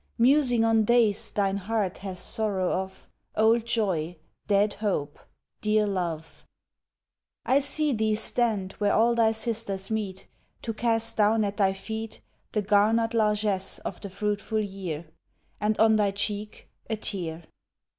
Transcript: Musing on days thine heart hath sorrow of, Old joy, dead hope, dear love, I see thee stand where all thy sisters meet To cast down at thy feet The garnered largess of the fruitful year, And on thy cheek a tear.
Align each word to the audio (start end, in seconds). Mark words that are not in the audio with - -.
Musing 0.17 0.63
on 0.65 0.83
days 0.83 1.29
thine 1.29 1.57
heart 1.57 1.99
hath 1.99 2.17
sorrow 2.17 2.71
of, 2.71 3.07
Old 3.35 3.65
joy, 3.67 4.17
dead 4.47 4.73
hope, 4.73 5.19
dear 5.61 5.85
love, 5.85 6.41
I 7.45 7.59
see 7.59 7.93
thee 7.93 8.15
stand 8.15 8.71
where 8.79 8.93
all 8.95 9.13
thy 9.13 9.31
sisters 9.31 9.91
meet 9.91 10.25
To 10.63 10.73
cast 10.73 11.17
down 11.17 11.43
at 11.43 11.57
thy 11.57 11.73
feet 11.73 12.19
The 12.53 12.63
garnered 12.63 13.13
largess 13.13 13.77
of 13.85 14.01
the 14.01 14.09
fruitful 14.09 14.61
year, 14.61 15.05
And 15.59 15.77
on 15.77 15.97
thy 15.97 16.09
cheek 16.09 16.67
a 16.89 16.95
tear. 16.97 17.43